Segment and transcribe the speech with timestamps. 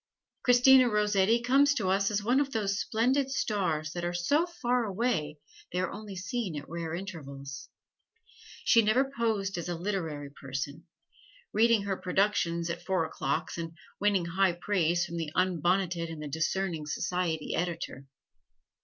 [0.41, 4.83] Christina Rossetti comes to us as one of those splendid stars that are so far
[4.83, 5.37] away
[5.71, 7.69] they are seen only at rare intervals.
[8.65, 10.87] She never posed as a "literary person"
[11.53, 16.27] reading her productions at four o'clocks, and winning high praise from the unbonneted and the
[16.27, 18.07] discerning society editor.